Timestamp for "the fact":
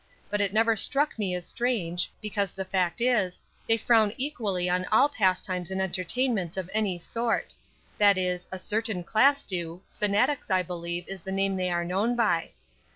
2.49-3.01